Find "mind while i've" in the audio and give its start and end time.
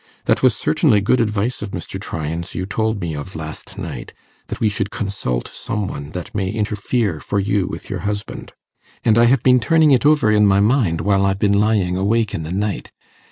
10.59-11.37